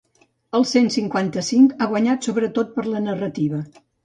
[0.59, 3.63] El cent cinquanta-cinc ha guanyat sobretot per la narrativa.